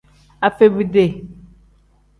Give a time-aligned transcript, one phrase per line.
[0.47, 1.03] Afebiiti.